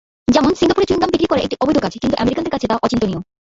যেমন 0.27 0.51
সিঙ্গাপুরে 0.53 0.87
চুইংগাম 0.89 1.11
বিক্রি 1.11 1.27
করা 1.27 1.41
একটি 1.43 1.55
অবৈধ 1.63 1.77
কাজ 1.81 1.93
কিন্তু 1.95 2.15
আমেরিকানদের 2.17 2.53
কাছে 2.53 2.67
তা 2.67 2.75
অচিন্তনীয়। 2.85 3.19